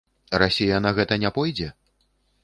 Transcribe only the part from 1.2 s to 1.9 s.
не пойдзе?